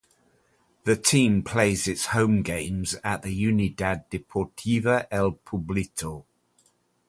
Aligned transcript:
The 0.83 0.95
team 0.95 1.43
plays 1.43 1.87
its 1.87 2.07
home 2.07 2.41
games 2.41 2.95
at 3.03 3.21
the 3.21 3.39
Unidad 3.39 4.09
Deportiva 4.09 5.05
El 5.11 5.33
Pueblito. 5.33 6.25